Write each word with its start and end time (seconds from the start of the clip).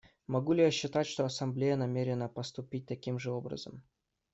Могу 0.25 0.53
ли 0.53 0.63
я 0.63 0.71
считать, 0.71 1.05
что 1.05 1.25
Ассамблея 1.25 1.75
намерена 1.75 2.27
поступить 2.27 2.87
таким 2.87 3.19
же 3.19 3.29
образом? 3.31 3.83